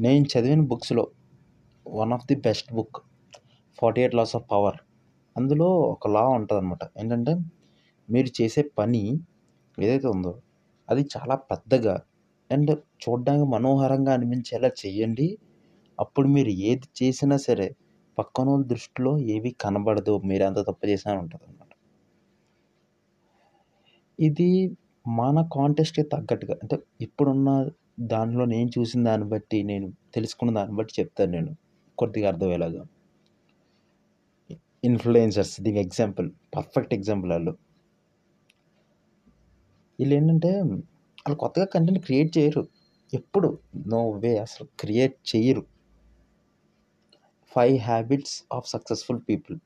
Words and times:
నేను 0.00 0.26
చదివిన 0.32 0.60
బుక్స్లో 0.60 1.02
one 1.86 2.12
of 2.12 2.26
the 2.26 2.36
best 2.36 2.68
book 2.72 2.98
forty 3.78 4.00
eight 4.00 4.14
laws 4.14 4.32
of 4.36 4.46
power. 4.52 4.78
అందులో 5.36 5.68
ఒక 5.92 6.08
లా 6.08 6.22
ఉంటుంది 6.28 6.60
అనమాట 6.60 6.84
ఏంటంటే 6.98 7.32
మీరు 8.08 8.30
చేసే 8.38 8.62
పని 8.78 9.02
ఏదైతే 9.78 10.06
ఉందో 10.06 10.32
అది 10.88 11.02
చాలా 11.14 11.34
పెద్దగా 11.50 11.94
అండ్ 12.50 12.72
చూడడానికి 13.02 13.46
మనోహరంగా 13.46 14.12
అనిపించేలా 14.12 14.70
చేయండి 14.82 15.28
అప్పుడు 15.98 16.28
మీరు 16.28 16.52
ఏది 16.68 16.88
చేసినా 17.00 17.38
సరే 17.38 17.68
పక్కన 18.18 18.48
వాళ్ళ 18.50 18.64
దృష్టిలో 18.64 19.18
ఏవి 19.34 19.50
కనబడదు 19.60 20.14
మీరు 20.24 20.44
అంత 20.44 20.60
తప్పు 20.66 20.86
చేసినా 20.86 21.14
ఉంటుంది 21.20 21.44
అనమాట 21.44 21.72
ఇది 24.18 24.48
మన 25.06 25.40
కాంటెస్ట్కి 25.52 26.02
తగ్గట్టుగా 26.14 26.56
అంటే 26.62 26.76
ఇప్పుడున్న 27.00 27.50
దాంట్లో 28.00 28.44
నేను 28.44 28.70
చూసిన 28.78 29.04
దాన్ని 29.04 29.28
బట్టి 29.28 29.62
నేను 29.62 29.92
తెలుసుకున్న 30.14 30.54
దాన్ని 30.54 30.76
బట్టి 30.76 31.00
చెప్తాను 31.00 31.30
నేను. 31.30 31.56
కొద్దిగా 31.98 32.28
అర్థమయ్యేలాగా. 32.28 32.84
ఇన్ఫ్లుయెన్సర్స్ 34.84 35.60
దీని 35.60 35.80
ఎగ్జాంపుల్ 35.80 36.30
పర్ఫెక్ట్ 36.56 36.94
ఎగ్జాంపుల్ 36.94 37.30
వాళ్ళు. 37.30 37.50
వీళ్ళు 40.00 40.14
ఏంటంటే 40.14 40.60
వాళ్ళు 40.62 41.36
కొత్తగా 41.36 41.64
కంటెంట్ 41.64 42.04
క్రియేట్ 42.04 42.38
చేయరు. 42.38 42.68
ఎప్పుడు? 43.14 43.58
నో 43.86 44.10
వే 44.10 44.38
అసలు 44.38 44.68
క్రియేట్ 44.80 45.36
చేయరు. 45.36 45.66
Five 47.56 47.78
habits 47.78 48.44
of 48.52 48.68
successful 48.68 49.20
people 49.28 49.58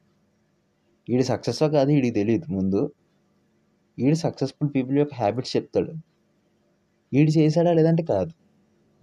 వీడి 1.08 1.24
సక్సెస్ 1.24 1.60
కాదు 1.60 1.88
వీడికి 1.88 2.14
తెలియదు 2.14 2.52
ముందు. 2.52 2.92
వీడు 3.98 4.14
సక్సెస్ఫుల్ 4.14 4.70
పీపుల్ 4.74 4.98
యొక్క 4.98 5.14
హ్యాబిట్స్ 5.14 5.56
చెప్తాడు. 5.56 6.13
వీడు 7.14 7.30
చేశాడా 7.30 7.72
లేదంటే 7.72 8.02
కాదు. 8.02 8.32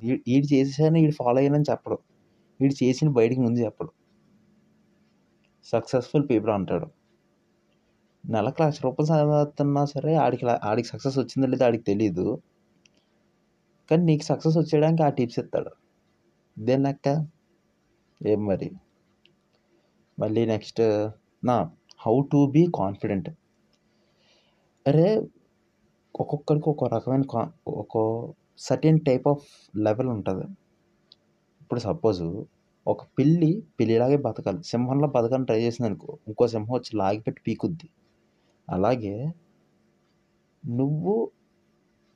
వీడు 0.04 0.54
చేసేసాడని 0.54 1.00
వీడు 1.02 1.12
ఫాలో 1.12 1.38
అయ్యానని 1.38 1.64
చెప్పడు. 1.70 1.98
వీడు 2.62 2.84
చేసిన 2.84 3.10
బయటికి 3.10 3.42
ముందు 3.42 3.60
చెప్పడు. 3.60 3.92
సక్సెస్ఫుల్ 5.66 6.30
పీపుల్ 6.30 6.52
అంటాడు. 6.52 6.88
నెలకు 8.26 8.62
లక్ష 8.62 8.82
రూపాయలు 8.84 9.08
సంపాదిస్తున్నా 9.08 9.86
సరే 9.86 10.16
ఆడికి 10.16 10.46
ఆడికి 10.64 10.88
సక్సెస్ 10.88 11.18
వచ్చిందో 11.20 11.48
లేదో 11.48 11.66
ఆడికి 11.66 11.84
తెలియదు 11.84 12.42
కానీ 13.92 14.04
నీకు 14.04 14.24
సక్సెస్ 14.24 14.58
వచ్చేయడానికి 14.58 15.04
ఆ 15.04 15.10
టిప్స్ 15.10 15.40
ఇస్తాడు. 15.40 15.72
దేని 16.60 16.84
లెక్క 16.84 17.26
ఏం 18.26 18.46
మరి? 18.46 18.72
మళ్ళీ 20.20 20.46
నెక్స్ట్ 20.46 20.82
నా 21.46 21.72
హౌ 22.06 22.22
టు 22.32 22.40
బీ 22.52 22.68
కాన్ఫిడెంట్ 22.76 23.30
అరే 24.88 25.08
ఒక్కొక్కరికి 26.22 26.70
ఒక 26.70 26.86
రకమైన 26.94 27.24
కా 27.32 27.42
ఒక 27.68 27.96
సర్టెన్ 28.58 29.00
టైప్ 29.08 29.28
ఆఫ్ 29.28 29.46
లెవెల్ 29.78 30.08
ఉంటుంది. 30.08 30.46
ఇప్పుడు 31.62 31.80
సపోజ్ 31.80 32.22
ఒక 32.88 33.02
పిల్లి 33.20 33.52
పిల్లిలాగే 33.80 34.18
బతకాలి. 34.18 34.64
సింహంలో 34.64 35.08
బతకని 35.08 35.46
ట్రై 35.46 35.60
చేసింది 35.62 35.88
అనుకో 35.90 36.18
ఇంకో 36.28 36.48
సింహం 36.48 36.74
వచ్చి 36.74 36.92
లాగిపెట్టి 36.98 37.42
పీకుద్ది. 37.48 37.88
అలాగే 38.70 39.16
నువ్వు 40.64 41.32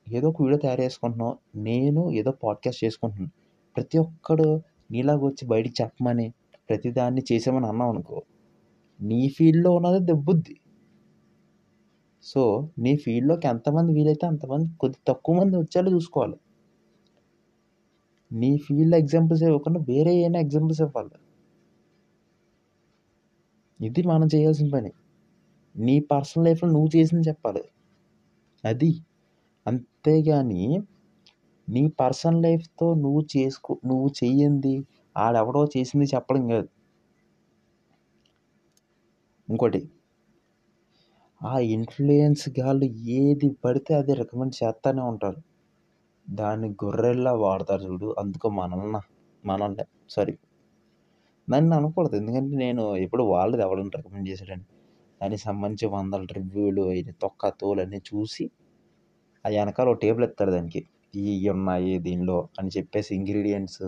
ఏదో 0.06 0.28
ఒక 0.28 0.42
వీడియో 0.42 0.58
తయారు 0.58 0.80
చేసుకుంటున్నావు 0.80 1.34
నేను 1.56 2.02
ఏదో 2.10 2.30
పాడ్కాస్ట్ 2.44 2.84
చేసుకుంటున్నాను. 2.84 3.32
ప్రతి 3.76 3.98
ఒక్కడు 3.98 4.46
నీలాగా 4.90 5.22
వచ్చి 5.24 5.44
బయటికి 5.48 5.82
చెప్పమని 5.82 6.26
ప్రతిదాన్ని 6.68 7.22
చేసామని 7.32 7.66
అన్నావు 7.66 7.90
అనుకో 7.92 8.18
నీ 9.00 9.20
ఫీల్డ్లో 9.28 9.70
ఉన్నది 9.72 10.00
దెబ్బుద్ది. 10.04 10.54
సో 12.26 12.42
నీ 12.78 12.96
ఫీల్డ్లోకి 12.96 13.46
ఎంతమంది 13.48 13.92
వీలైతే 13.92 14.26
అంతమంది 14.26 14.68
కొద్ది 14.80 14.98
తక్కువ 15.08 15.36
మంది 15.36 15.56
వచ్చేలా 15.56 15.90
చూసుకోవాలి. 15.90 16.36
నీ 18.30 18.58
ఫీల్డ్ 18.58 18.96
ఎగ్జాంపుల్స్ 18.96 19.42
ఇవ్వకుండా 19.42 19.80
వేరే 19.80 20.14
ఏమైనా 20.14 20.38
ఎగ్జాంపుల్స్ 20.38 20.80
ఇవ్వాలి. 20.80 21.16
ఇది 23.80 24.02
మనం 24.02 24.28
చేయాల్సిన 24.34 24.68
పని. 24.70 24.90
నీ 25.74 26.00
పర్సనల్ 26.00 26.44
లైఫ్లో 26.44 26.70
నువ్వు 26.70 26.96
చేసింది 26.96 27.28
చెప్పాలి. 27.28 27.62
అది. 28.64 29.04
అంతేగాని 29.66 30.78
నీ 31.68 31.88
పర్సనల్ 32.00 32.42
లైఫ్తో 32.42 32.94
నువ్వు 32.94 33.22
చేసుకో 33.36 33.78
నువ్వు 33.86 34.08
చెయ్యింది 34.24 34.74
ఆడెవడో 35.16 35.64
చేసింది 35.64 36.06
చెప్పడం 36.06 36.48
కాదు. 36.48 36.68
ఇంకోటి 39.48 39.80
ఆ 41.40 41.54
ఇన్ఫ్లుయెన్స్ 41.74 42.44
గాళ్ళు 42.58 42.86
ఏది 43.18 43.48
పడితే 43.64 43.92
అది 43.94 44.12
రికమెండ్ 44.14 44.54
చేస్తూనే 44.60 45.02
ఉంటారు. 45.02 45.40
దాన్ని 46.28 46.68
గొర్రెల్లా 46.82 47.32
వాడతారు 47.42 47.82
చూడు 47.86 48.08
అందుకో 48.18 48.48
మనల్ని 48.58 49.00
మనల్ని 49.44 49.84
సారీ 50.10 50.34
నన్ను 51.48 51.72
అనకూడదు 51.76 52.14
ఎందుకంటే 52.16 52.54
నేను 52.56 52.82
ఎప్పుడు 52.96 53.24
వాళ్ళది 53.32 53.62
ఎవడని 53.62 53.92
రికమెండ్ 53.98 54.28
చేశాడని 54.30 54.64
దానికి 55.20 55.42
సంబంధించి 55.42 55.86
వందల 55.86 56.22
రివ్యూలు 56.38 56.82
అవి 56.90 57.12
తొక్క 57.22 57.50
తోలు 57.60 57.80
అన్నీ 57.82 58.00
చూసి 58.10 58.44
ఆ 59.44 59.50
వెనకాల 59.54 59.88
ఒక 59.88 59.98
టేబుల్ 60.04 60.24
ఎత్తారు 60.24 60.52
దానికి. 60.56 60.80
ఇవి 61.14 61.48
ఉన్నాయి 61.50 61.92
దీనిలో 62.06 62.38
అని 62.60 62.70
చెప్పేసి 62.76 63.10
ఇంగ్రీడియంట్స్ 63.14 63.82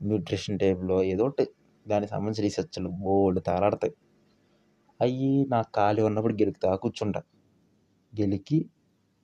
న్యూట్రిషన్ 0.00 0.58
టేబుల్ 0.58 0.92
ఏదో 1.12 1.24
ఒకటి. 1.24 1.46
దానికి 1.86 2.10
సంబంధించి 2.12 2.42
రీసెర్చ్లు 2.46 2.90
బోల్డ్ 3.02 3.40
తారాడతాయి 3.46 3.94
అవి 5.00 5.46
నాకు 5.48 5.70
ఖాళీ 5.74 6.02
ఉన్నప్పుడు 6.02 6.34
గెలుకుతా 6.34 6.74
కూర్చుంటా. 6.76 7.20
గెలికి 8.12 8.58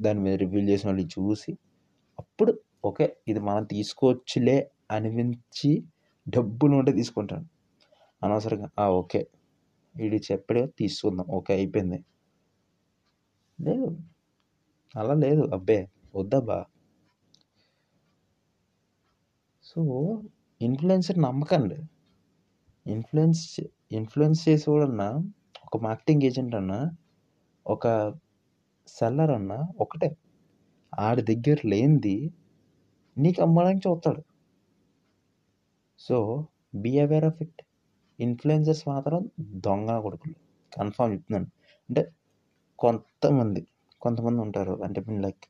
దాని 0.01 0.21
మీద 0.21 0.35
రివ్యూ 0.35 0.69
చేసిన 0.69 0.91
వాళ్ళు 0.91 1.05
చూసి 1.07 1.53
అప్పుడు 2.19 2.53
ఓకే 2.85 3.17
ఇది 3.29 3.41
మనం 3.41 3.65
తీసుకోవచ్చులే 3.65 4.59
అనిపించి 4.91 5.71
డబ్బులు 6.27 6.75
ఉంటే 6.77 6.93
తీసుకుంటాను. 6.93 7.47
అనవసరంగా 8.23 8.69
ఓకే 8.93 9.21
వీడి 9.95 10.17
చెప్పడే 10.33 10.67
తీసుకుందాం 10.79 11.27
ఓకే 11.31 11.55
అయిపోయింది. 11.55 12.01
లేదు. 13.59 13.89
అలా 14.95 15.15
లేదు. 15.15 15.43
అబ్బే 15.53 15.79
వద్దబ్బా. 16.15 16.61
సో 19.65 19.81
ఇన్ఫ్లుయెన్సర్ 20.61 21.19
నమ్మకండి 21.19 21.79
ఇన్ఫ్లుయెన్స్ 22.87 23.43
ఇన్ఫ్లుయెన్స్ 23.93 24.49
చేసేవాడన్నా 24.49 25.09
ఒక 25.75 25.83
మార్కెటింగ్ 25.83 26.23
ఏజెంట్ 26.23 26.55
అన్నా 26.55 26.91
ఒక 27.67 28.15
సెల్లర్ 28.89 29.31
అన్నా 29.31 29.59
ఒకటే. 29.81 30.17
ఆడి 30.99 31.23
దగ్గర 31.23 31.57
లేనిది 31.65 32.31
నీకు 33.19 33.43
అమ్మడానికి 33.43 33.89
చూస్తాడు. 33.89 34.23
So 35.99 36.47
be 36.75 36.99
aware 36.99 37.25
of 37.25 37.43
it 37.43 37.63
influencers 38.21 38.89
మాత్రం 38.89 39.31
దొంగ 39.41 40.01
కొడుకులు. 40.01 40.35
కన్ఫామ్ 40.77 41.13
చెప్తున్నాను. 41.13 41.47
అంటే 41.89 42.13
కొంతమంది 42.79 43.67
కొంతమంది 44.01 44.43
ఉంటారు. 44.43 44.83
అంటే 44.85 45.01
లైక్ 45.01 45.45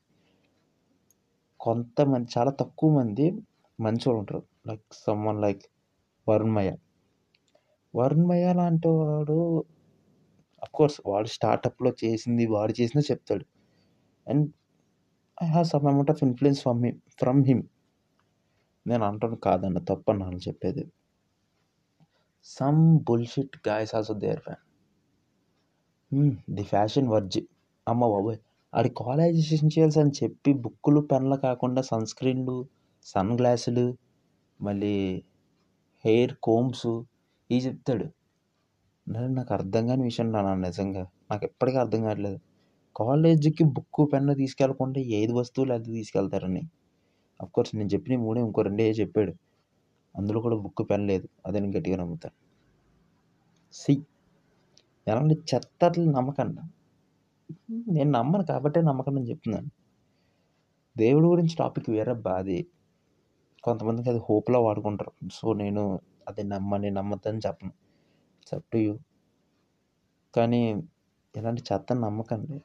కొంతమంది 1.59 2.29
చాలా 2.37 2.51
తక్కువ 2.51 2.97
మంది 2.97 3.31
మంచోళ్ళు 3.81 4.19
ఉంటారు. 4.19 4.43
Like 4.67 4.83
someone 4.93 5.41
like 5.41 5.61
Varun Mayya 6.29 6.77
Varun Mayya 7.95 8.53
లాంటి 8.53 8.87
వాడు 8.87 9.63
కోర్స్ 10.73 11.01
వాడు 11.05 11.27
స్టార్టప్లో 11.27 11.91
చేసింది 12.03 12.45
వాడు 12.45 12.73
చేసిందే 12.81 13.05
చెప్తాడు. 13.11 13.45
And 14.27 14.51
I 15.43 15.47
have 15.47 15.65
some 15.65 15.87
amount 15.87 16.11
of 16.11 16.23
influence 16.23 16.61
from 16.61 16.85
him 16.85 16.99
from 17.19 17.45
him. 17.45 17.63
నేను 18.87 19.03
అంటాను 19.05 19.35
కాదన్న 19.35 19.79
తప్పన్నాను 19.79 20.37
చెప్పేది. 20.37 20.83
Some 22.45 22.99
bullshit 22.99 23.67
guys 23.67 23.95
also 23.95 24.13
there 24.13 24.39
fan. 24.39 24.63
The 26.49 26.63
fashion 26.63 27.07
verge. 27.07 27.39
అమ్మ 27.87 28.07
బాబోయ్. 28.07 28.39
ఆడి 28.73 28.89
కాలేజేషన్ 28.89 29.71
చేయాల్సి 29.77 29.99
అని 29.99 30.11
చెప్పి 30.23 30.53
బుక్కులు 30.53 31.01
పెన్లు 31.01 31.35
కాకుండా 31.35 31.81
సన్ 31.81 32.05
స్క్రీన్లు 32.05 32.65
సన్ 33.05 33.31
గ్లాసులు 33.39 33.97
మళ్ళీ 34.61 35.23
హెయిర్ 36.05 36.33
కోమ్స్ 36.43 36.87
ఇవి 37.49 37.59
చెప్తాడు. 37.59 38.05
నాకు 39.11 39.53
అర్థం 39.53 39.87
కాని 39.87 40.03
విషయం 40.03 40.31
నాన్న 40.31 40.53
నిజంగా. 40.53 41.07
నాకు 41.31 41.45
ఎప్పటికీ 41.45 41.77
అర్థం 41.77 42.03
కావట్లేదు. 42.03 42.39
కాలేజీకి 42.95 43.63
బుక్కు 43.63 44.05
పెన్ను 44.05 44.33
తీసుకెళ్ళకుండా 44.33 44.99
ఏది 44.99 45.33
వస్తువులు 45.33 45.73
అది 45.73 45.83
తీసుకెళ్తారని. 45.83 46.61
అఫ్కోర్స్ 47.41 47.75
నేను 47.75 47.89
చెప్పిన 47.89 48.19
మూడే 48.19 48.41
ఇంకో 48.41 48.61
రెండే 48.61 48.91
చెప్పాడు. 48.91 49.33
అందులో 50.15 50.41
కూడా 50.41 50.55
బుక్ 50.55 50.89
పెన్ 50.89 51.07
లేదు. 51.07 51.27
అదే 51.45 51.59
నేను 51.59 51.77
గట్టిగా 51.77 51.97
నమ్ముతాను. 51.97 52.35
సి 53.73 54.01
ఎలాంటి 55.07 55.35
చెత్తలు 55.55 56.11
నమ్మకండి 56.11 56.61
నేను 57.91 58.11
నమ్మను 58.11 58.43
కాబట్టే 58.43 58.81
నమ్మకం 58.81 59.17
అని 59.17 59.29
చెప్తున్నాను. 59.29 59.69
దేవుడి 60.97 61.25
గురించి 61.25 61.55
టాపిక్ 61.59 61.89
వేరే 61.89 62.13
బాధే. 62.13 62.65
కొంతమందికి 63.63 64.09
అది 64.09 64.19
హోప్లో 64.19 64.63
వాడుకుంటారు. 64.63 65.11
సో 65.33 65.53
నేను 65.53 65.99
అది 66.27 66.43
నమ్మని 66.43 66.91
నమ్మద్దని 66.91 67.37
చెప్పను. 67.37 67.71
ఇట్స్ 68.41 68.53
అప్ 68.53 68.67
టు 68.73 68.77
యూ 68.77 68.93
కానీ 70.33 70.61
ఇలాంటి 71.35 71.63
చెత్త 71.73 71.93
నమ్మకండి. 71.93 72.57